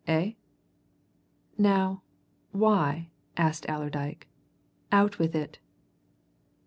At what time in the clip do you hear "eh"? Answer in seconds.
0.07-0.33